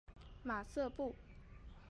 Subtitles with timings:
[0.41, 1.13] 马瑟布。